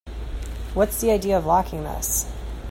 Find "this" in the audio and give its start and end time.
1.83-2.25